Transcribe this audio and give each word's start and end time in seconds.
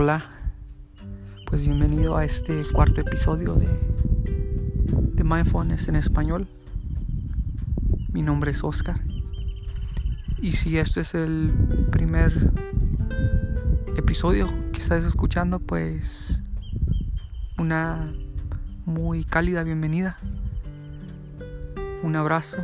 Hola, 0.00 0.30
pues 1.44 1.64
bienvenido 1.64 2.16
a 2.16 2.24
este 2.24 2.62
cuarto 2.72 3.00
episodio 3.00 3.54
de, 3.54 3.66
de 4.86 5.24
Mindfulness 5.24 5.88
en 5.88 5.96
español. 5.96 6.46
Mi 8.12 8.22
nombre 8.22 8.52
es 8.52 8.62
Oscar. 8.62 9.00
Y 10.40 10.52
si 10.52 10.78
este 10.78 11.00
es 11.00 11.16
el 11.16 11.52
primer 11.90 12.32
episodio 13.96 14.46
que 14.70 14.78
estás 14.78 15.04
escuchando, 15.04 15.58
pues 15.58 16.44
una 17.58 18.14
muy 18.86 19.24
cálida 19.24 19.64
bienvenida. 19.64 20.16
Un 22.04 22.14
abrazo. 22.14 22.58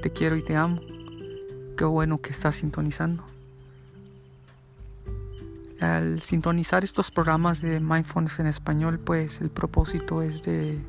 Te 0.00 0.10
quiero 0.12 0.34
y 0.34 0.42
te 0.42 0.56
amo. 0.56 0.80
Qué 1.76 1.84
bueno 1.84 2.22
que 2.22 2.30
estás 2.30 2.56
sintonizando. 2.56 3.22
Al 5.80 6.22
sintonizar 6.22 6.82
estos 6.82 7.12
programas 7.12 7.60
de 7.60 7.78
Mindfulness 7.78 8.40
en 8.40 8.46
español, 8.48 8.98
pues 8.98 9.40
el 9.40 9.50
propósito 9.50 10.22
es 10.22 10.42
de, 10.42 10.80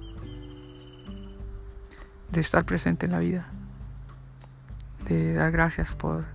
de 2.31 2.39
estar 2.39 2.65
presente 2.65 3.05
en 3.05 3.11
la 3.11 3.19
vida, 3.19 3.47
de 5.07 5.35
dar 5.35 5.51
gracias 5.51 5.93
por, 5.93 6.25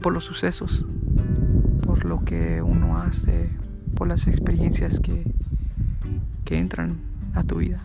por 0.00 0.12
los 0.12 0.22
sucesos, 0.22 0.86
por 1.82 2.04
lo 2.04 2.24
que 2.24 2.62
uno 2.62 2.98
hace, 2.98 3.50
por 3.96 4.06
las 4.06 4.28
experiencias 4.28 5.00
que, 5.00 5.24
que 6.44 6.58
entran 6.58 7.00
a 7.34 7.42
tu 7.42 7.56
vida. 7.56 7.80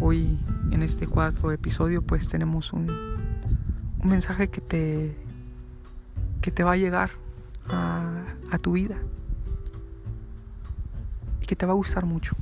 Hoy 0.00 0.38
en 0.70 0.82
este 0.82 1.06
cuarto 1.06 1.50
episodio 1.50 2.02
pues 2.02 2.28
tenemos 2.28 2.74
un 2.74 2.86
un 4.02 4.08
mensaje 4.08 4.48
que 4.48 4.60
te, 4.60 5.16
que 6.40 6.50
te 6.50 6.64
va 6.64 6.72
a 6.72 6.76
llegar 6.76 7.10
a, 7.68 8.24
a 8.50 8.58
tu 8.58 8.72
vida 8.72 8.96
y 11.40 11.46
que 11.46 11.56
te 11.56 11.66
va 11.66 11.72
a 11.72 11.76
gustar 11.76 12.06
mucho. 12.06 12.36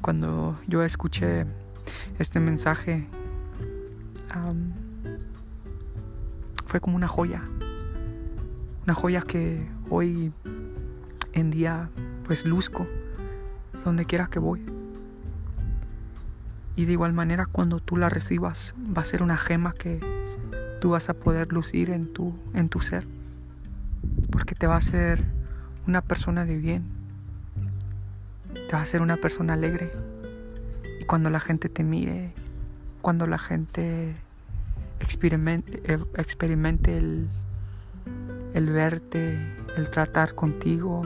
Cuando 0.00 0.56
yo 0.68 0.82
escuché 0.82 1.46
este 2.18 2.38
mensaje, 2.40 3.08
fue 6.66 6.80
como 6.80 6.96
una 6.96 7.08
joya, 7.08 7.42
una 8.84 8.94
joya 8.94 9.22
que 9.22 9.66
hoy 9.88 10.32
en 11.32 11.50
día 11.50 11.90
pues 12.24 12.44
luzco 12.44 12.86
donde 13.84 14.04
quiera 14.04 14.26
que 14.26 14.38
voy. 14.38 14.75
Y 16.76 16.84
de 16.84 16.92
igual 16.92 17.12
manera 17.12 17.46
cuando 17.46 17.80
tú 17.80 17.96
la 17.96 18.08
recibas 18.08 18.74
va 18.96 19.02
a 19.02 19.04
ser 19.04 19.22
una 19.22 19.36
gema 19.36 19.72
que 19.72 19.98
tú 20.80 20.90
vas 20.90 21.08
a 21.08 21.14
poder 21.14 21.52
lucir 21.52 21.90
en 21.90 22.12
tu, 22.12 22.34
en 22.54 22.68
tu 22.68 22.80
ser. 22.80 23.06
Porque 24.30 24.54
te 24.54 24.66
va 24.66 24.74
a 24.74 24.78
hacer 24.78 25.24
una 25.86 26.02
persona 26.02 26.44
de 26.44 26.56
bien. 26.56 26.84
Te 28.52 28.72
va 28.72 28.80
a 28.80 28.82
hacer 28.82 29.00
una 29.00 29.16
persona 29.16 29.54
alegre. 29.54 29.90
Y 31.00 31.04
cuando 31.04 31.30
la 31.30 31.40
gente 31.40 31.68
te 31.68 31.82
mire, 31.82 32.32
cuando 33.00 33.26
la 33.26 33.38
gente 33.38 34.14
experimente, 35.00 35.80
eh, 35.84 35.98
experimente 36.16 36.98
el 36.98 37.28
verte, 38.70 39.38
el 39.76 39.90
tratar 39.90 40.34
contigo, 40.34 41.02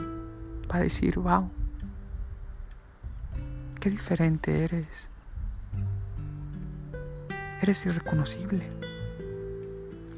va 0.71 0.77
a 0.77 0.81
decir, 0.81 1.19
wow, 1.19 1.49
qué 3.79 3.89
diferente 3.89 4.63
eres. 4.63 5.09
Eres 7.61 7.85
irreconocible. 7.85 8.67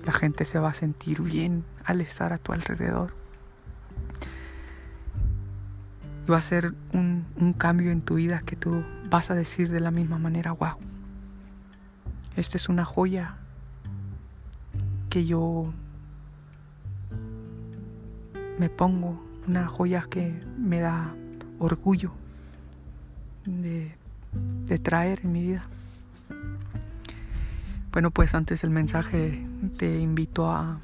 La 0.06 0.13
gente 0.13 0.45
se 0.45 0.59
va 0.59 0.69
a 0.69 0.73
sentir 0.73 1.22
bien 1.22 1.66
al 1.84 2.00
estar 2.00 2.31
a 2.31 2.38
tu 2.38 2.53
alrededor. 2.53 3.13
Y 6.25 6.31
va 6.31 6.38
a 6.38 6.41
ser 6.41 6.73
un, 6.94 7.25
cambio 7.57 7.91
en 7.91 8.01
tu 8.01 8.16
vida 8.16 8.44
que 8.45 8.56
tú 8.56 8.84
vas 9.09 9.29
a 9.29 9.35
decir 9.35 9.69
de 9.69 9.81
la 9.81 9.91
misma 9.91 10.17
manera, 10.17 10.53
wow, 10.53 10.78
esta 12.38 12.56
es 12.56 12.69
una 12.69 12.85
joya 12.85 13.35
que 15.09 15.25
yo 15.25 15.73
me 18.57 18.69
pongo, 18.69 19.22
una 19.47 19.67
joya 19.67 20.07
que 20.09 20.40
me 20.57 20.79
da 20.79 21.13
orgullo 21.59 22.13
de, 23.46 23.94
de 24.66 24.78
traer 24.78 25.19
en 25.23 25.31
mi 25.34 25.41
vida. 25.41 25.67
Bueno, 27.93 28.09
pues 28.09 28.33
antes 28.33 28.63
del 28.63 28.71
mensaje 28.71 29.45
te 29.77 29.99
invito 29.99 30.49
a 30.49 30.79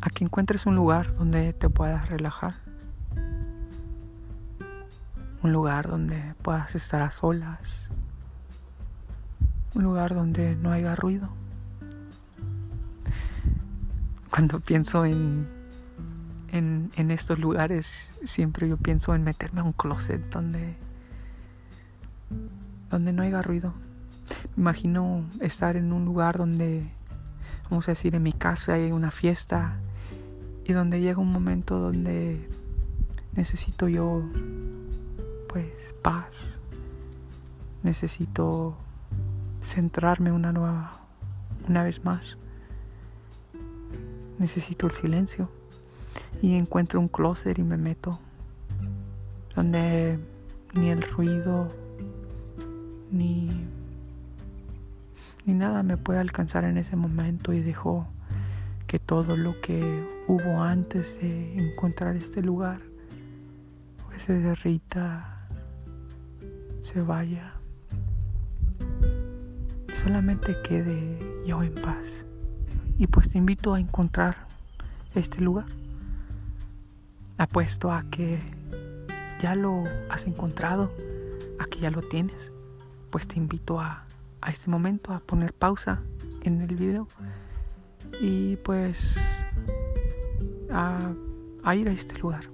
a 0.00 0.10
que 0.10 0.22
encuentres 0.22 0.64
un 0.64 0.76
lugar 0.76 1.12
donde 1.16 1.52
te 1.52 1.68
puedas 1.68 2.08
relajar. 2.08 2.54
Un 5.42 5.52
lugar 5.52 5.88
donde 5.88 6.36
puedas 6.42 6.72
estar 6.76 7.02
a 7.02 7.10
solas. 7.10 7.90
Un 9.74 9.82
lugar 9.82 10.14
donde 10.14 10.54
no 10.54 10.70
haya 10.70 10.94
ruido. 10.94 11.28
Cuando 14.30 14.60
pienso 14.60 15.04
en, 15.04 15.48
en, 16.52 16.92
en 16.94 17.10
estos 17.10 17.40
lugares, 17.40 18.14
siempre 18.22 18.68
yo 18.68 18.76
pienso 18.76 19.16
en 19.16 19.24
meterme 19.24 19.62
a 19.62 19.64
un 19.64 19.72
closet 19.72 20.20
donde, 20.30 20.76
donde 22.88 23.12
no 23.12 23.24
haya 23.24 23.42
ruido 23.42 23.74
imagino 24.56 25.24
estar 25.40 25.76
en 25.76 25.92
un 25.92 26.04
lugar 26.04 26.38
donde, 26.38 26.90
vamos 27.70 27.88
a 27.88 27.92
decir, 27.92 28.14
en 28.14 28.22
mi 28.22 28.32
casa 28.32 28.74
hay 28.74 28.92
una 28.92 29.10
fiesta 29.10 29.78
y 30.64 30.72
donde 30.72 31.00
llega 31.00 31.20
un 31.20 31.30
momento 31.30 31.78
donde 31.78 32.48
necesito 33.34 33.88
yo, 33.88 34.22
pues, 35.48 35.94
paz. 36.02 36.60
Necesito 37.82 38.76
centrarme 39.62 40.32
una 40.32 40.52
nueva, 40.52 41.00
una 41.68 41.82
vez 41.82 42.04
más. 42.04 42.36
Necesito 44.38 44.86
el 44.86 44.92
silencio 44.92 45.50
y 46.42 46.54
encuentro 46.54 47.00
un 47.00 47.08
closet 47.08 47.58
y 47.58 47.62
me 47.62 47.76
meto 47.76 48.18
donde 49.54 50.18
ni 50.74 50.90
el 50.90 51.02
ruido 51.02 51.68
ni 53.10 53.50
ni 55.50 55.58
nada 55.58 55.82
me 55.82 55.96
puede 55.96 56.20
alcanzar 56.20 56.62
en 56.62 56.78
ese 56.78 56.94
momento 56.94 57.52
y 57.52 57.60
dejó 57.60 58.06
que 58.86 59.00
todo 59.00 59.36
lo 59.36 59.60
que 59.60 59.80
hubo 60.28 60.62
antes 60.62 61.20
de 61.20 61.58
encontrar 61.58 62.14
este 62.14 62.40
lugar 62.40 62.80
pues 64.06 64.22
se 64.22 64.34
derrita, 64.34 65.48
se 66.80 67.00
vaya 67.00 67.52
y 69.92 69.96
solamente 69.96 70.56
quede 70.62 71.18
yo 71.44 71.64
en 71.64 71.74
paz. 71.74 72.26
Y 72.96 73.08
pues 73.08 73.30
te 73.30 73.38
invito 73.38 73.74
a 73.74 73.80
encontrar 73.80 74.46
este 75.16 75.40
lugar. 75.40 75.66
Apuesto 77.38 77.90
a 77.90 78.04
que 78.04 78.38
ya 79.40 79.56
lo 79.56 79.82
has 80.10 80.28
encontrado, 80.28 80.92
a 81.58 81.64
que 81.64 81.80
ya 81.80 81.90
lo 81.90 82.02
tienes, 82.02 82.52
pues 83.10 83.26
te 83.26 83.36
invito 83.36 83.80
a 83.80 84.04
a 84.40 84.50
este 84.50 84.70
momento 84.70 85.12
a 85.12 85.20
poner 85.20 85.52
pausa 85.52 86.02
en 86.42 86.60
el 86.60 86.74
video 86.74 87.08
y 88.20 88.56
pues 88.56 89.46
a, 90.70 91.14
ir 91.74 91.88
a 91.88 91.92
este 91.92 92.18
lugar 92.18 92.44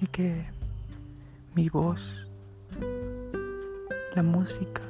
y 0.00 0.06
que 0.06 0.44
mi 1.54 1.68
voz, 1.68 2.28
la 4.14 4.22
música, 4.22 4.82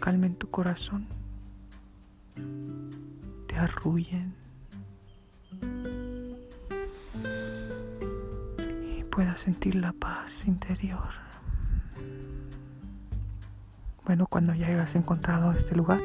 calmen 0.00 0.34
tu 0.34 0.50
corazón, 0.50 1.06
te 3.46 3.56
arrullen 3.56 4.34
y 8.98 9.04
puedas 9.04 9.40
sentir 9.40 9.76
la 9.76 9.92
paz 9.92 10.46
interior. 10.46 11.31
Bueno, 14.04 14.26
cuando 14.26 14.52
ya 14.52 14.66
hayas 14.66 14.96
encontrado 14.96 15.52
este 15.52 15.76
lugar, 15.76 16.00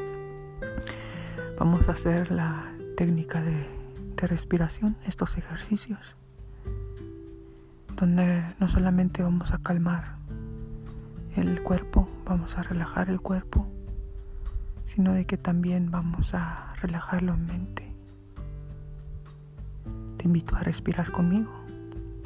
vamos 1.57 1.89
a 1.89 1.93
hacer 1.93 2.31
la 2.31 2.71
técnica 2.95 3.41
de, 3.41 3.65
respiración, 4.17 4.97
estos 5.05 5.37
ejercicios, 5.37 6.15
donde 7.95 8.43
no 8.59 8.67
solamente 8.67 9.21
vamos 9.21 9.51
a 9.53 9.59
calmar 9.59 10.15
el 11.35 11.61
cuerpo, 11.61 12.09
vamos 12.25 12.57
a 12.57 12.63
relajar 12.63 13.09
el 13.09 13.21
cuerpo, 13.21 13.67
sino 14.85 15.13
de 15.13 15.25
que 15.25 15.37
también 15.37 15.91
vamos 15.91 16.33
a 16.33 16.73
relajarlo 16.81 17.35
en 17.35 17.45
mente. 17.45 17.93
Te 20.17 20.25
invito 20.25 20.55
a 20.55 20.61
respirar 20.61 21.11
conmigo. 21.11 21.51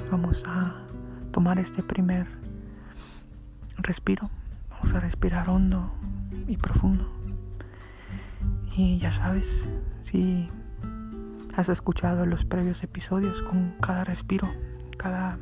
Vamos 0.10 0.46
a 0.48 0.74
tomar 1.32 1.60
este 1.60 1.84
primer 1.84 2.26
respiro. 3.80 4.30
Vamos 4.82 4.96
a 4.96 5.00
respirar 5.00 5.48
hondo 5.48 5.92
y 6.48 6.58
profundo. 6.58 7.08
Y 8.76 8.98
ya 8.98 9.12
sabes, 9.12 9.70
si 10.06 10.50
has 11.56 11.70
escuchado 11.70 12.26
los 12.26 12.46
previos 12.46 12.82
episodios 12.82 13.44
con 13.44 13.76
cada 13.80 14.04
respiro, 14.06 14.52
cada, 14.98 15.38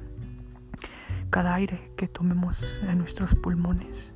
cada 1.30 1.56
aire 1.56 1.90
que 1.96 2.10
tomemos 2.10 2.82
en 2.86 2.98
nuestros 2.98 3.34
pulmones, 3.34 4.14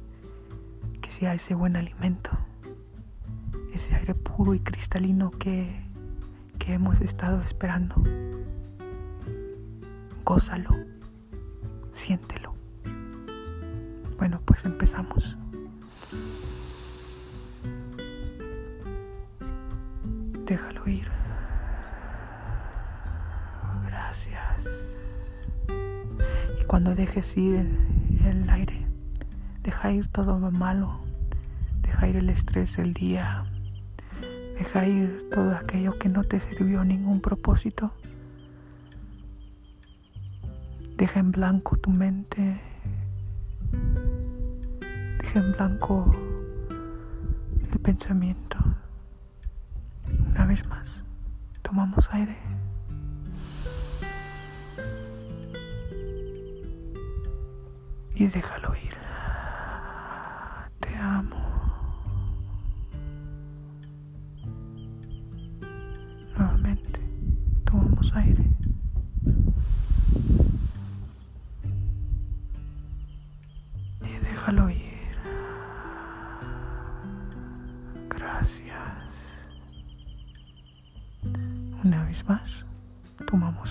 que 0.99 1.09
sea 1.09 1.33
ese 1.33 1.55
buen 1.55 1.77
alimento, 1.77 2.31
ese 3.73 3.95
aire 3.95 4.15
puro 4.15 4.53
y 4.53 4.59
cristalino 4.59 5.31
que, 5.31 5.85
que 6.59 6.73
hemos 6.73 6.99
estado 6.99 7.39
esperando. 7.43 7.95
Gózalo, 10.25 10.75
siéntelo. 11.91 12.52
Bueno, 14.23 14.39
pues 14.45 14.63
empezamos. 14.63 15.37
Déjalo 20.45 20.87
ir. 20.87 21.11
Gracias. 23.85 24.87
Y 26.57 26.63
cuando 26.67 26.95
dejes 26.95 27.35
ir 27.35 27.67
el, 28.23 28.49
aire, 28.49 28.87
deja 29.61 29.91
ir 29.91 30.07
todo 30.07 30.39
lo 30.39 30.51
malo, 30.51 31.01
deja 31.81 32.07
ir 32.07 32.15
el 32.15 32.29
estrés 32.29 32.77
del 32.77 32.93
día, 32.93 33.43
deja 34.57 34.87
ir 34.87 35.27
todo 35.33 35.53
aquello 35.53 35.99
que 35.99 36.07
no 36.07 36.23
te 36.23 36.39
sirvió 36.39 36.85
ningún 36.85 37.19
propósito. 37.19 37.91
Deja 40.95 41.19
en 41.19 41.33
blanco 41.33 41.75
tu 41.75 41.89
mente. 41.89 42.72
En 45.35 45.51
blanco 45.51 46.11
el 47.71 47.79
pensamiento. 47.79 48.57
Una 50.29 50.45
vez 50.45 50.63
más, 50.67 51.03
tomamos 51.63 52.07
aire. 52.11 52.37
Y 58.13 58.27
déjalo 58.27 58.75
ir. 58.75 58.95
Te 60.79 60.95
amo. 60.97 61.41
Nuevamente, 66.37 66.99
tomamos 67.65 68.13
aire. 68.13 68.45
Y 74.01 74.17
déjalo 74.23 74.69
ir. 74.69 74.82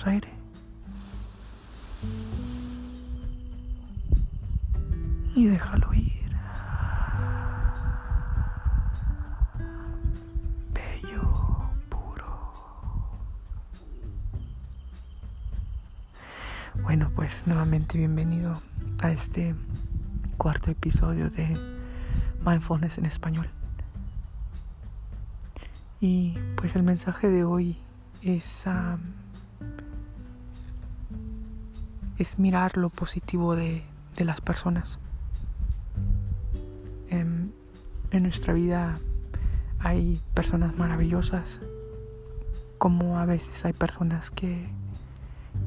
Tomamos 0.03 0.07
aire. 0.07 0.29
Y 5.35 5.47
déjalo 5.47 5.93
ir. 5.93 6.11
Bello, 10.73 11.69
puro. 11.89 13.11
Bueno, 16.83 17.11
pues 17.15 17.47
nuevamente 17.47 17.97
bienvenido 17.97 18.61
a 19.01 19.11
este 19.11 19.55
cuarto 20.37 20.71
episodio 20.71 21.29
de 21.29 21.57
Mindfulness 22.45 22.97
en 22.97 23.05
español. 23.05 23.49
Y 25.99 26.37
pues 26.57 26.75
el 26.75 26.83
mensaje 26.83 27.29
de 27.29 27.45
hoy 27.45 27.77
es, 28.21 28.65
um, 28.67 29.22
es 32.23 32.39
mirar 32.39 32.77
lo 32.77 32.89
positivo 32.89 33.53
de, 33.55 33.83
de 34.15 34.25
las 34.25 34.39
personas. 34.39 34.97
En, 37.09 37.53
en, 38.11 38.23
nuestra 38.23 38.53
vida 38.53 38.97
hay 39.79 40.21
personas 40.33 40.77
maravillosas, 40.77 41.59
como 42.77 43.19
a 43.19 43.25
veces 43.25 43.65
hay 43.65 43.73
personas 43.73 44.31
que, 44.31 44.69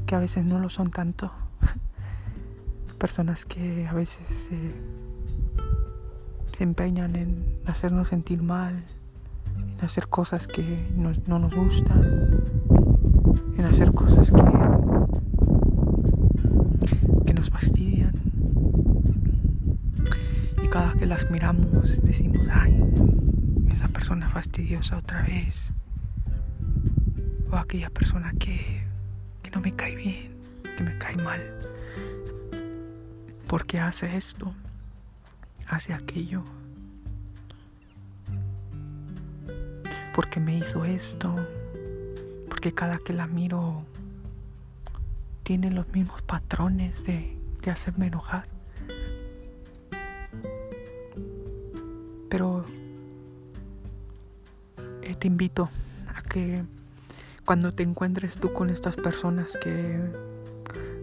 que 0.06 0.14
a 0.14 0.18
veces 0.18 0.46
no 0.46 0.58
lo 0.58 0.70
son 0.70 0.90
tanto. 0.90 1.30
personas 2.98 3.44
que 3.44 3.86
a 3.86 3.92
veces 3.92 4.26
se, 4.26 4.72
se 6.56 6.64
empeñan 6.64 7.16
en 7.16 7.60
hacernos 7.66 8.08
sentir 8.08 8.42
mal, 8.42 8.82
en 9.78 9.84
hacer 9.84 10.08
cosas 10.08 10.46
que 10.46 10.90
no, 10.96 11.12
no 11.26 11.38
nos 11.38 11.54
gustan, 11.54 12.42
en 13.58 13.64
hacer 13.66 13.92
cosas 13.92 14.30
que 14.30 14.95
las 21.06 21.30
miramos 21.30 22.02
decimos, 22.02 22.46
ay, 22.52 22.78
esa 23.70 23.88
persona 23.88 24.28
fastidiosa 24.28 24.98
otra 24.98 25.22
vez. 25.22 25.72
O 27.50 27.56
aquella 27.56 27.90
persona 27.90 28.32
que, 28.38 28.82
que 29.42 29.50
no 29.50 29.60
me 29.60 29.72
cae 29.72 29.94
bien, 29.94 30.32
que 30.76 30.82
me 30.82 30.98
cae 30.98 31.16
mal. 31.16 31.40
porque 33.46 33.78
hace 33.78 34.16
esto? 34.16 34.52
Hace 35.68 35.94
aquello. 35.94 36.42
porque 40.16 40.40
me 40.40 40.56
hizo 40.56 40.86
esto, 40.86 41.36
porque 42.48 42.72
cada 42.72 42.96
que 42.96 43.12
la 43.12 43.26
miro 43.26 43.84
tiene 45.42 45.70
los 45.70 45.86
mismos 45.88 46.22
patrones 46.22 47.04
de, 47.04 47.36
de 47.60 47.70
hacerme 47.70 48.06
enojar. 48.06 48.55
Invito 55.26 55.69
a 56.14 56.23
que 56.23 56.64
cuando 57.44 57.73
te 57.73 57.82
encuentres 57.82 58.38
tú 58.38 58.52
con 58.52 58.70
estas 58.70 58.96
personas 58.96 59.56
que, 59.62 60.00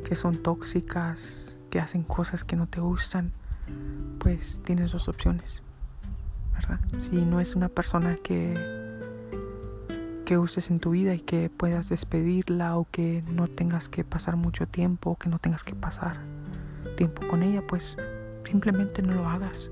que 0.03 0.15
son 0.15 0.37
tóxicas, 0.37 1.57
que 1.69 1.79
hacen 1.79 2.03
cosas 2.03 2.43
que 2.43 2.55
no 2.55 2.67
te 2.67 2.81
gustan, 2.81 3.31
pues 4.19 4.61
tienes 4.63 4.91
dos 4.91 5.07
opciones, 5.07 5.61
¿verdad? 6.53 6.79
Si 6.97 7.15
no 7.17 7.39
es 7.39 7.55
una 7.55 7.69
persona 7.69 8.15
que 8.15 8.83
que 10.23 10.37
uses 10.37 10.69
en 10.69 10.79
tu 10.79 10.91
vida 10.91 11.13
y 11.13 11.19
que 11.19 11.49
puedas 11.49 11.89
despedirla 11.89 12.77
o 12.77 12.87
que 12.89 13.23
no 13.31 13.47
tengas 13.47 13.89
que 13.89 14.03
pasar 14.03 14.37
mucho 14.37 14.67
tiempo 14.67 15.11
o 15.11 15.15
que 15.17 15.29
no 15.29 15.39
tengas 15.39 15.63
que 15.63 15.75
pasar 15.75 16.17
tiempo 16.95 17.27
con 17.27 17.43
ella, 17.43 17.61
pues 17.67 17.97
simplemente 18.45 19.01
no 19.01 19.13
lo 19.13 19.27
hagas. 19.27 19.69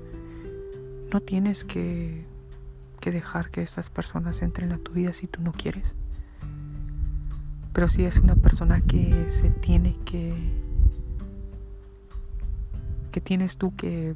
No 1.12 1.20
tienes 1.20 1.64
que, 1.64 2.24
que 3.02 3.10
dejar 3.10 3.50
que 3.50 3.62
estas 3.62 3.90
personas 3.90 4.42
entren 4.42 4.70
a 4.70 4.78
tu 4.78 4.92
vida 4.92 5.12
si 5.12 5.26
tú 5.26 5.42
no 5.42 5.50
quieres. 5.50 5.96
Pero 7.72 7.88
si 7.88 8.04
es 8.04 8.18
una 8.18 8.36
persona 8.36 8.80
que 8.80 9.28
se 9.28 9.50
tiene 9.50 9.96
que 10.04 10.32
que 13.10 13.20
tienes 13.20 13.58
tú 13.58 13.74
que, 13.74 14.14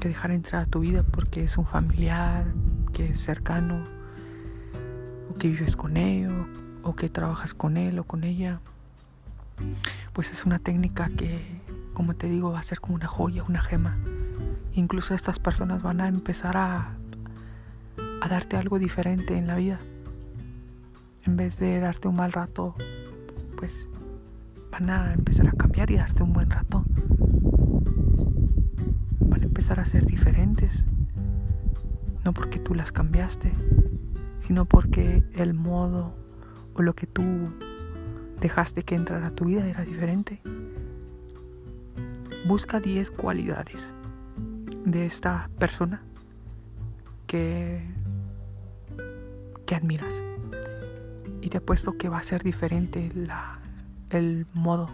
que 0.00 0.08
dejar 0.08 0.32
entrar 0.32 0.62
a 0.62 0.66
tu 0.66 0.80
vida 0.80 1.04
porque 1.04 1.44
es 1.44 1.56
un 1.56 1.64
familiar, 1.64 2.44
que 2.92 3.10
es 3.10 3.20
cercano, 3.20 3.84
o 5.30 5.34
que 5.38 5.48
vives 5.48 5.76
con 5.76 5.96
él 5.96 6.44
o, 6.82 6.96
que 6.96 7.08
trabajas 7.08 7.54
con 7.54 7.76
él 7.76 8.00
o 8.00 8.04
con 8.04 8.24
ella, 8.24 8.60
pues 10.12 10.32
es 10.32 10.44
una 10.44 10.58
técnica 10.58 11.08
que, 11.16 11.40
como 11.94 12.14
te 12.14 12.26
digo, 12.26 12.50
va 12.50 12.58
a 12.58 12.64
ser 12.64 12.80
como 12.80 12.96
una 12.96 13.06
joya, 13.06 13.44
una 13.44 13.62
gema. 13.62 13.96
Incluso 14.74 15.14
estas 15.14 15.38
personas 15.38 15.84
van 15.84 16.00
a 16.00 16.08
empezar 16.08 16.56
a, 16.56 16.90
a 18.26 18.28
darte 18.28 18.56
algo 18.56 18.80
diferente 18.80 19.38
en 19.38 19.46
la 19.46 19.54
vida. 19.54 19.78
En 21.24 21.36
vez 21.36 21.60
de 21.60 21.78
darte 21.78 22.08
un 22.08 22.16
mal 22.16 22.32
rato, 22.32 22.74
pues 23.56 23.88
van 24.72 24.90
a 24.90 25.14
empezar 25.14 25.46
a 25.46 25.52
cambiar 25.52 25.92
y 25.92 25.96
darte 25.96 26.24
un 26.24 26.32
buen 26.32 26.50
rato. 26.50 26.84
Van 29.20 29.42
a 29.42 29.44
empezar 29.44 29.78
a 29.78 29.84
ser 29.84 30.06
diferentes. 30.06 30.86
No 32.24 32.32
porque 32.32 32.58
tú 32.58 32.74
las 32.74 32.90
cambiaste, 32.90 33.52
sino 34.40 34.64
porque 34.64 35.22
el 35.34 35.54
modo 35.54 36.12
o 36.74 36.82
lo 36.82 36.94
que 36.94 37.06
tú 37.06 37.22
dejaste 38.40 38.82
que 38.82 38.96
entrara 38.96 39.28
a 39.28 39.30
tu 39.30 39.44
vida 39.44 39.64
era 39.68 39.84
diferente. 39.84 40.42
Busca 42.44 42.80
10 42.80 43.08
cualidades 43.12 43.94
de 44.84 45.06
esta 45.06 45.48
persona 45.60 46.02
que, 47.28 47.82
que 49.66 49.74
admiras. 49.74 50.22
Y 51.40 51.48
te 51.48 51.58
apuesto 51.58 51.96
que 51.98 52.08
va 52.08 52.18
a 52.18 52.22
ser 52.22 52.42
diferente 52.42 53.10
la, 53.14 53.60
el 54.10 54.46
modo, 54.54 54.90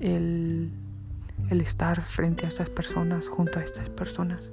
el, 0.00 0.70
el 1.50 1.60
estar 1.60 2.02
frente 2.02 2.44
a 2.44 2.48
estas 2.48 2.70
personas, 2.70 3.28
junto 3.28 3.58
a 3.58 3.62
estas 3.62 3.90
personas. 3.90 4.52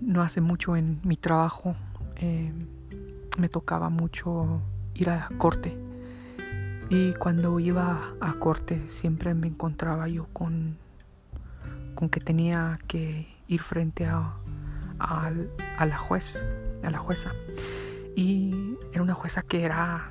no 0.00 0.22
hace 0.22 0.40
mucho 0.40 0.76
en 0.76 0.98
mi 1.04 1.16
trabajo 1.16 1.76
eh, 2.16 2.52
me 3.38 3.48
tocaba 3.48 3.88
mucho 3.88 4.60
ir 4.94 5.08
a 5.10 5.16
la 5.16 5.28
corte. 5.38 5.76
Y 6.90 7.14
cuando 7.14 7.58
iba 7.60 8.14
a 8.20 8.32
corte 8.34 8.88
siempre 8.88 9.32
me 9.32 9.46
encontraba 9.46 10.08
yo 10.08 10.26
con, 10.32 10.76
con 11.94 12.08
que 12.10 12.20
tenía 12.20 12.78
que 12.88 13.28
ir 13.48 13.62
frente 13.62 14.06
a, 14.06 14.34
a, 14.98 15.86
la 15.86 15.96
juez, 15.96 16.44
a 16.82 16.90
la 16.90 16.98
jueza. 16.98 17.32
Y 18.16 18.76
era 18.92 19.02
una 19.02 19.14
jueza 19.14 19.42
que 19.42 19.64
era 19.64 20.10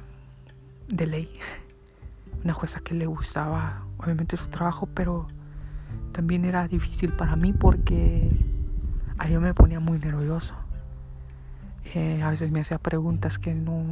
de 0.88 1.08
ley. 1.08 1.30
Una 2.44 2.54
jueza 2.54 2.80
que 2.80 2.94
le 2.94 3.06
gustaba 3.06 3.84
obviamente 3.98 4.38
su 4.38 4.48
trabajo, 4.48 4.88
pero 4.94 5.28
también 6.14 6.46
era 6.46 6.68
difícil 6.70 7.12
para 7.12 7.36
mí 7.36 7.52
porque 7.52 8.30
a 9.18 9.28
yo 9.28 9.42
me 9.42 9.54
ponía 9.54 9.82
muy 9.82 10.00
nervioso. 10.00 10.56
Eh, 11.94 12.22
a 12.24 12.30
veces 12.30 12.52
me 12.52 12.62
hacía 12.62 12.78
preguntas 12.78 13.38
que 13.38 13.54
no, 13.54 13.84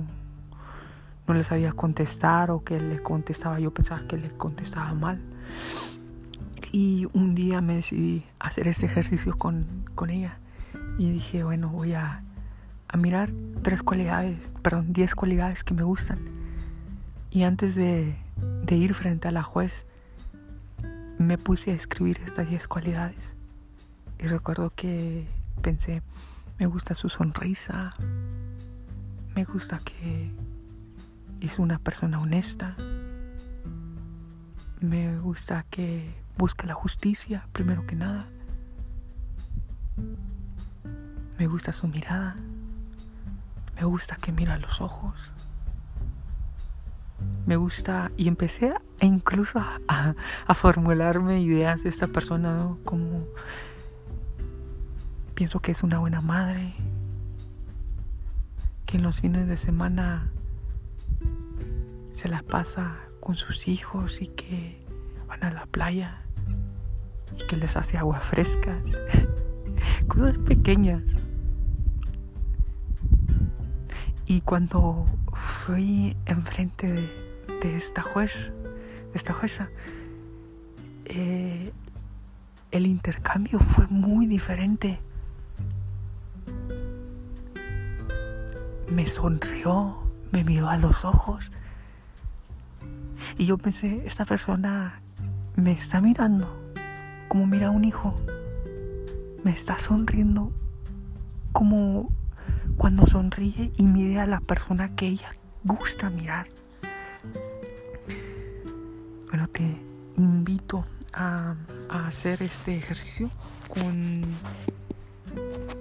no 1.27 1.34
le 1.34 1.43
sabía 1.43 1.74
contestar 1.74 2.51
o 2.51 2.63
que 2.63 2.79
le 2.79 3.01
contestaba, 3.01 3.60
yo 3.60 3.74
pensaba 3.74 4.07
que 4.07 4.17
le 4.17 4.29
contestaba 4.29 4.93
mal. 4.93 5.22
Y 6.72 7.07
un 7.13 7.36
día 7.36 7.62
me 7.62 7.75
decidí 7.75 8.25
hacer 8.39 8.67
este 8.67 8.86
ejercicio 8.86 9.38
con, 9.38 9.65
con 9.96 10.10
ella 10.10 10.38
y 10.98 11.12
dije, 11.12 11.43
bueno, 11.43 11.69
voy 11.69 11.93
a, 11.93 12.24
a 12.89 12.98
mirar 12.98 13.29
tres 13.62 13.84
cualidades, 13.84 14.38
perdón, 14.62 14.94
diez 14.94 15.15
cualidades 15.15 15.63
que 15.63 15.74
me 15.74 15.84
gustan. 15.84 16.20
Y 17.32 17.44
antes 17.44 17.75
de, 17.75 18.15
ir 18.70 18.94
frente 18.94 19.27
a 19.27 19.32
la 19.32 19.44
juez, 19.44 19.86
me 21.17 21.38
puse 21.38 21.72
a 21.72 21.75
escribir 21.75 22.20
estas 22.25 22.50
diez 22.50 22.67
cualidades. 22.67 23.36
Y 24.20 24.27
recuerdo 24.27 24.72
que 24.75 25.27
pensé, 25.62 26.01
me 26.60 26.65
gusta 26.65 26.96
su 26.96 27.10
sonrisa, 27.10 27.94
me 29.36 29.44
gusta 29.44 29.79
que 29.79 30.32
es 31.41 31.60
una 31.60 31.79
persona 31.79 32.20
honesta, 32.20 32.75
me 34.82 35.20
gusta 35.20 35.65
que 35.70 36.15
busca 36.38 36.65
la 36.67 36.74
justicia 36.74 37.48
primero 37.51 37.86
que 37.86 37.96
nada, 37.96 38.27
me 41.38 41.48
gusta 41.48 41.74
su 41.74 41.88
mirada, 41.88 42.36
me 43.77 43.86
gusta 43.86 44.15
que 44.17 44.31
mira 44.31 44.57
los 44.57 44.81
ojos, 44.81 45.13
me 47.46 47.55
gusta 47.55 48.12
y 48.17 48.27
empecé 48.27 48.69
a, 48.69 48.81
incluso 49.01 49.60
a, 49.60 50.13
formularme 50.53 51.39
ideas 51.39 51.84
de 51.84 51.89
esta 51.89 52.07
persona 52.07 52.75
como 52.84 53.25
Pienso 55.38 55.60
que 55.60 55.72
es 55.72 55.84
una 55.84 56.00
buena 56.00 56.19
madre, 56.19 56.74
que 58.88 58.98
en 58.98 59.03
los 59.03 59.22
fines 59.22 59.48
de 59.48 59.55
semana 59.55 60.31
se 62.10 62.27
la 62.27 62.41
pasa 62.41 62.98
con 63.19 63.36
sus 63.36 63.67
hijos 63.67 64.19
y 64.19 64.29
que 64.29 64.84
van 65.27 65.43
a 65.43 65.51
la 65.51 65.67
playa 65.67 66.24
y 67.38 67.46
que 67.46 67.55
les 67.55 67.77
hace 67.77 68.00
agua 68.00 68.19
frescas, 68.19 69.00
cosas 70.07 70.39
pequeñas. 70.39 71.17
Y 74.27 74.41
cuando 74.41 75.05
fui 75.34 76.15
enfrente 76.25 77.10
de, 77.62 77.77
esta 77.77 78.03
juez, 78.03 78.51
de 79.12 79.17
esta 79.17 79.34
jueza, 79.34 79.69
eh, 81.05 81.72
el 82.72 82.86
intercambio 82.86 83.60
fue 83.60 83.88
muy 83.88 84.25
diferente. 84.27 85.00
me 88.89 89.05
sonrió, 89.05 89.98
me 90.31 90.43
miró 90.43 90.69
a 90.69 90.77
los 90.77 91.05
ojos. 91.05 91.51
Y 93.38 93.46
yo 93.46 93.57
pensé, 93.57 94.01
esta 94.05 94.25
persona 94.25 95.01
me 95.55 95.72
está 95.72 96.01
mirando 96.01 96.48
como 97.27 97.46
mira 97.46 97.67
a 97.67 97.72
un 97.72 97.86
hijo. 97.86 98.15
Me 99.43 99.51
está 99.51 99.77
sonriendo 99.79 100.51
como 101.51 102.12
cuando 102.76 103.06
sonríe 103.06 103.72
y 103.78 103.84
mire 103.84 104.20
a 104.20 104.28
la 104.28 104.40
persona 104.42 104.96
que 104.96 105.08
ella 105.08 105.32
gusta 105.64 106.10
mirar. 106.10 106.48
Bueno, 109.30 109.48
te 109.48 109.78
invito 110.18 110.86
a, 111.14 111.56
hacer 111.90 112.44
este 112.44 112.78
ejercicio 112.78 113.30
con, 113.70 114.22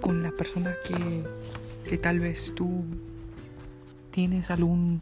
con 0.01 0.23
la 0.23 0.31
persona 0.31 0.73
que 0.85 1.23
que 1.87 1.97
tal 1.97 2.19
vez 2.19 2.53
tú 2.53 2.83
tienes 4.11 4.51
algún 4.51 5.01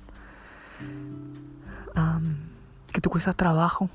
que 2.93 3.01
te 3.01 3.09
cuesta 3.09 3.33
trabajo 3.33 3.89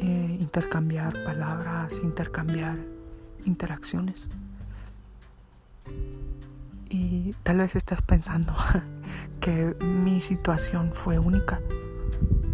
eh, 0.00 0.38
intercambiar 0.40 1.12
palabras, 1.24 1.92
intercambiar 2.02 2.76
interacciones. 3.44 4.28
Y 6.92 7.34
tal 7.42 7.56
vez 7.56 7.74
estás 7.74 8.02
pensando 8.02 8.52
que 9.40 9.74
mi 9.82 10.20
situación 10.20 10.90
fue 10.92 11.18
única 11.18 11.58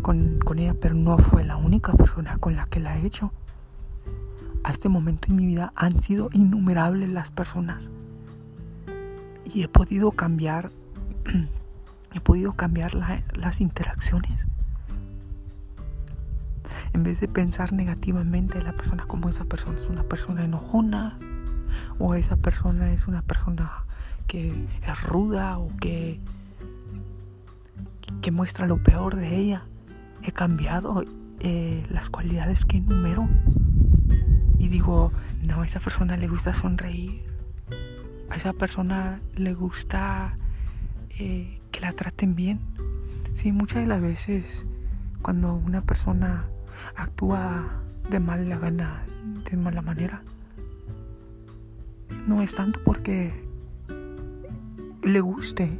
con, 0.00 0.38
ella, 0.56 0.76
pero 0.80 0.94
no 0.94 1.18
fue 1.18 1.42
la 1.42 1.56
única 1.56 1.92
persona 1.92 2.38
con 2.38 2.54
la 2.54 2.66
que 2.66 2.78
la 2.78 2.96
he 2.96 3.04
hecho. 3.04 3.32
A 4.62 4.70
este 4.70 4.88
momento 4.88 5.26
en 5.28 5.36
mi 5.36 5.46
vida 5.46 5.72
han 5.74 6.00
sido 6.00 6.30
innumerables 6.32 7.08
las 7.08 7.32
personas 7.32 7.90
y 9.44 9.64
he 9.64 9.68
podido 9.68 10.12
cambiar, 10.12 10.70
he 12.14 12.20
podido 12.20 12.52
cambiar 12.52 12.94
las 12.94 13.60
interacciones. 13.60 14.46
En 16.92 17.02
vez 17.02 17.18
de 17.18 17.26
pensar 17.26 17.72
negativamente 17.72 18.62
la 18.62 18.72
persona 18.72 19.04
como 19.08 19.28
esa 19.28 19.46
persona 19.46 19.80
es 19.80 19.88
una 19.88 20.04
persona 20.04 20.44
enojona 20.44 21.18
o 21.98 22.14
esa 22.14 22.36
persona 22.36 22.92
es 22.92 23.08
una 23.08 23.22
persona 23.22 23.87
que 24.28 24.52
es 24.86 25.02
ruda 25.02 25.58
o 25.58 25.74
que, 25.78 26.20
que 28.20 28.30
muestra 28.30 28.66
lo 28.66 28.80
peor 28.80 29.16
de 29.16 29.36
ella, 29.36 29.64
he 30.22 30.30
cambiado 30.30 31.04
eh, 31.40 31.84
las 31.90 32.10
cualidades 32.10 32.64
que 32.64 32.76
enumero. 32.76 33.28
Y 34.58 34.68
digo, 34.68 35.10
no, 35.42 35.62
a 35.62 35.66
esa 35.66 35.80
persona 35.80 36.16
le 36.16 36.28
gusta 36.28 36.52
sonreír, 36.52 37.22
a 38.28 38.36
esa 38.36 38.52
persona 38.52 39.20
le 39.34 39.54
gusta 39.54 40.36
eh, 41.18 41.58
que 41.72 41.80
la 41.80 41.92
traten 41.92 42.36
bien. 42.36 42.60
Sí, 43.34 43.50
muchas 43.50 43.82
de 43.82 43.86
las 43.86 44.02
veces 44.02 44.66
cuando 45.22 45.54
una 45.54 45.80
persona 45.80 46.44
actúa 46.96 47.82
de 48.10 48.20
mala 48.20 48.58
gana, 48.58 49.04
de 49.50 49.56
mala 49.56 49.80
manera, 49.80 50.22
no 52.26 52.42
es 52.42 52.54
tanto 52.54 52.80
porque 52.84 53.47
le 55.08 55.20
guste, 55.20 55.78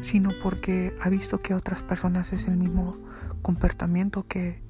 sino 0.00 0.30
porque 0.42 0.96
ha 1.00 1.08
visto 1.08 1.40
que 1.40 1.54
otras 1.54 1.82
personas 1.82 2.32
es 2.32 2.46
el 2.46 2.56
mismo 2.56 2.96
comportamiento 3.42 4.26
que, 4.26 4.62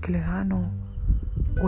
que 0.00 0.12
le 0.12 0.20
dan 0.20 0.52
o 0.52 0.70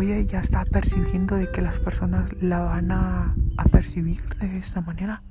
ella 0.03 0.41
está 0.41 0.65
percibiendo 0.65 1.37
de 1.37 1.51
que 1.51 1.63
las 1.63 1.79
personas 1.79 2.31
la 2.41 2.61
van 2.61 2.91
a, 2.91 3.35
percibir 3.71 4.23
de 4.41 4.59
esta 4.59 4.81
manera. 4.81 5.23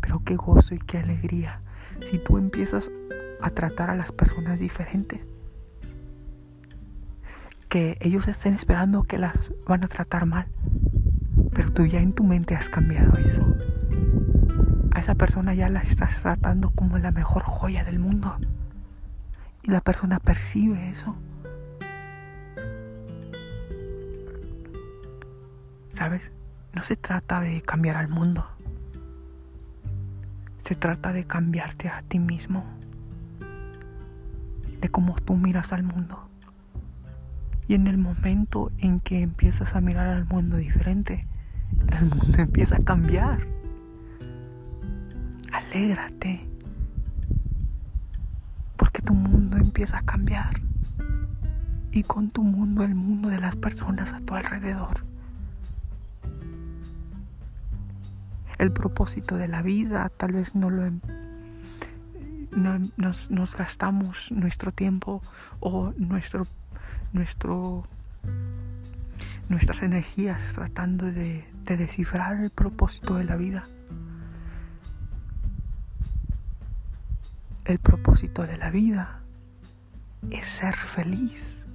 Pero 0.00 0.22
qué 0.24 0.36
gozo 0.36 0.74
y 0.74 0.78
qué 0.78 0.98
alegría 0.98 1.60
si 2.02 2.18
tú 2.18 2.38
empiezas 2.38 2.90
a 3.40 3.50
tratar 3.50 3.90
a 3.90 3.96
las 3.96 4.12
personas 4.12 4.58
diferentes. 4.58 5.26
Que 7.68 7.96
ellos 8.00 8.28
estén 8.28 8.54
esperando 8.54 9.04
que 9.04 9.18
las 9.18 9.52
van 9.66 9.84
a 9.84 9.88
tratar 9.88 10.26
mal. 10.26 10.46
Pero 11.54 11.70
tú 11.72 11.84
ya 11.86 12.00
en 12.00 12.12
tu 12.12 12.24
mente 12.24 12.54
has 12.54 12.68
cambiado 12.68 13.16
eso. 13.18 13.44
A 14.92 15.00
esa 15.00 15.14
persona 15.14 15.54
ya 15.54 15.68
la 15.68 15.80
estás 15.80 16.20
tratando 16.20 16.70
como 16.70 16.98
la 16.98 17.12
mejor 17.12 17.42
joya 17.42 17.84
del 17.84 17.98
mundo. 17.98 18.36
Y 19.62 19.70
la 19.70 19.80
persona 19.80 20.18
percibe 20.18 20.90
eso. 20.90 21.14
¿Sabes? 25.90 26.32
No 26.74 26.82
se 26.82 26.96
trata 26.96 27.40
de 27.40 27.60
cambiar 27.62 27.96
al 27.96 28.08
mundo. 28.08 28.46
Se 30.56 30.74
trata 30.74 31.12
de 31.12 31.24
cambiarte 31.24 31.88
a 31.88 32.02
ti 32.02 32.18
mismo. 32.18 32.64
De 34.80 34.88
cómo 34.88 35.14
tú 35.16 35.36
miras 35.36 35.72
al 35.72 35.82
mundo. 35.82 36.28
Y 37.68 37.74
en 37.74 37.86
el 37.86 37.98
momento 37.98 38.72
en 38.78 39.00
que 39.00 39.20
empiezas 39.20 39.76
a 39.76 39.80
mirar 39.80 40.08
al 40.08 40.24
mundo 40.24 40.56
diferente, 40.56 41.26
el 41.88 42.04
mundo 42.16 42.38
empieza 42.38 42.76
a 42.76 42.80
cambiar. 42.80 43.46
Alégrate. 45.52 46.46
Porque 48.76 49.02
tu 49.02 49.14
mundo 49.14 49.56
empieza 49.56 49.98
a 49.98 50.02
cambiar. 50.02 50.60
Y 51.90 52.02
con 52.04 52.30
tu 52.30 52.42
mundo 52.42 52.82
el 52.84 52.94
mundo 52.94 53.28
de 53.28 53.38
las 53.38 53.56
personas 53.56 54.12
a 54.12 54.18
tu 54.18 54.34
alrededor. 54.34 55.12
el 58.62 58.72
propósito 58.72 59.36
de 59.36 59.48
la 59.48 59.60
vida, 59.60 60.08
tal 60.16 60.32
vez 60.32 60.54
no 60.54 60.70
lo 60.70 60.86
em, 60.86 61.00
nos, 62.96 63.30
nos, 63.30 63.56
gastamos 63.56 64.30
nuestro 64.30 64.70
tiempo 64.72 65.20
o 65.58 65.92
nuestro, 65.96 66.46
nuestro, 67.12 67.84
nuestras 69.52 69.82
energías 69.82 70.54
tratando 70.54 71.06
de, 71.06 71.44
de 71.64 71.76
descifrar 71.76 72.42
el 72.42 72.50
propósito 72.50 73.14
de 73.14 73.24
la 73.24 73.36
vida. 73.36 73.64
El 77.64 77.78
propósito 77.78 78.42
de 78.44 78.56
la 78.56 78.70
vida 78.70 79.20
es 80.30 80.46
ser 80.46 80.74
feliz. 80.74 81.68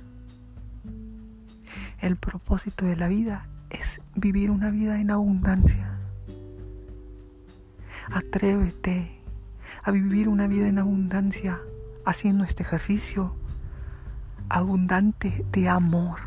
El 2.00 2.17
propósito 2.17 2.86
de 2.86 2.96
la 2.96 3.07
vida 3.07 3.48
es 3.69 4.01
vivir 4.15 4.51
una 4.51 4.69
vida 4.69 5.00
en 5.00 5.12
abundancia. 5.12 5.98
Atrévete 8.12 9.12
a 9.84 9.91
vivir 9.91 10.27
una 10.29 10.48
vida 10.48 10.67
en 10.67 10.79
abundancia 10.79 11.60
haciendo 12.05 12.43
este 12.43 12.63
ejercicio 12.63 13.36
abundante 14.50 15.46
de 15.51 15.69
amor, 15.69 16.19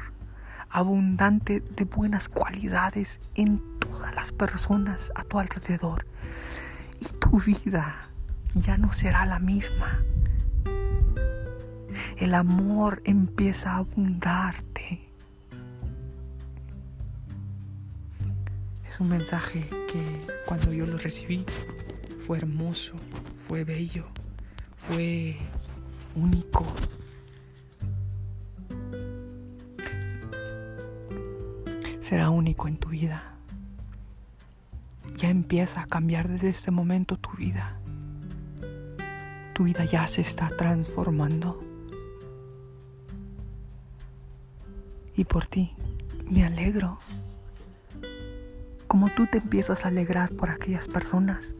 abundante 0.70 1.60
de 1.60 1.84
buenas 1.84 2.28
cualidades 2.28 3.20
en 3.34 3.60
todas 3.80 4.14
las 4.14 4.32
personas 4.32 5.12
a 5.14 5.24
tu 5.24 5.38
alrededor. 5.38 6.06
Y 7.00 7.06
tu 7.18 7.40
vida 7.40 8.08
ya 8.54 8.78
no 8.78 8.92
será 8.92 9.26
la 9.26 9.38
misma. 9.38 10.02
El 12.16 12.34
amor 12.34 13.02
empieza 13.04 13.72
a 13.72 13.78
abundarte. 13.78 15.08
Es 18.88 19.00
un 19.00 19.08
mensaje 19.08 19.68
que 19.88 20.20
cuando 20.46 20.72
yo 20.72 20.86
lo 20.86 20.98
recibí 20.98 21.44
fue 22.26 22.38
hermoso, 22.38 22.94
fue 23.48 23.64
bello, 23.64 24.06
fue 24.76 25.36
único. 26.14 26.64
Será 32.00 32.30
único 32.30 32.66
en 32.66 32.78
tu 32.78 32.88
vida. 32.88 33.22
Ya 35.16 35.28
empieza 35.28 35.82
a 35.82 35.86
cambiar 35.86 36.28
desde 36.28 36.48
este 36.48 36.70
momento 36.70 37.18
tu 37.18 37.30
vida. 37.32 37.78
Tu 39.52 39.64
vida 39.64 39.84
ya 39.84 40.06
se 40.06 40.22
está 40.22 40.48
transformando. 40.48 41.62
Y 45.14 45.24
por 45.24 45.46
ti 45.46 45.76
me 46.30 46.44
alegro. 46.44 46.98
Como 48.86 49.10
tú 49.10 49.26
te 49.26 49.38
empiezas 49.38 49.84
a 49.84 49.88
alegrar 49.88 50.30
por 50.30 50.48
aquellas 50.50 50.88
personas 50.88 51.54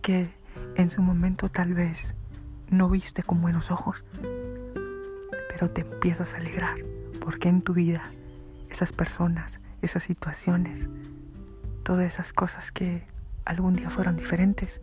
que 0.00 0.30
en 0.76 0.88
su 0.88 1.02
momento 1.02 1.48
tal 1.50 1.74
vez 1.74 2.14
no 2.70 2.88
viste 2.88 3.22
con 3.22 3.42
buenos 3.42 3.70
ojos, 3.70 4.02
pero 5.50 5.70
te 5.70 5.82
empiezas 5.82 6.32
a 6.32 6.38
alegrar 6.38 6.78
porque 7.20 7.48
en 7.48 7.62
tu 7.62 7.74
vida 7.74 8.10
esas 8.74 8.92
personas, 8.92 9.60
esas 9.82 10.02
situaciones, 10.02 10.88
todas 11.84 12.06
esas 12.06 12.32
cosas 12.32 12.72
que 12.72 13.06
algún 13.44 13.74
día 13.74 13.88
fueron 13.88 14.16
diferentes, 14.16 14.80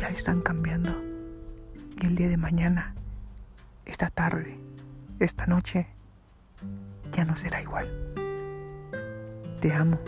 ya 0.00 0.08
están 0.08 0.40
cambiando. 0.40 0.90
Y 2.00 2.06
el 2.06 2.16
día 2.16 2.28
de 2.28 2.38
mañana, 2.38 2.94
esta 3.84 4.08
tarde, 4.08 4.58
esta 5.18 5.46
noche, 5.46 5.86
ya 7.12 7.26
no 7.26 7.36
será 7.36 7.60
igual. 7.60 7.90
Te 9.60 9.70
amo, 9.74 10.00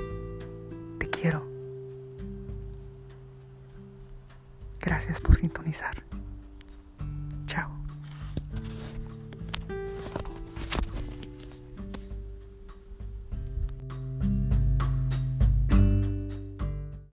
te 0.98 1.10
quiero. 1.10 1.46
Gracias 4.80 5.20
por 5.20 5.36
sintonizar. 5.36 6.09